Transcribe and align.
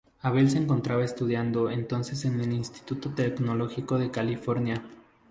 Abell 0.21 0.49
se 0.49 0.57
encontraba 0.57 1.05
estudiando 1.05 1.69
entonces 1.69 2.25
en 2.25 2.41
el 2.41 2.51
Instituto 2.53 3.11
Tecnológico 3.13 3.99
de 3.99 4.09
California. 4.09 4.83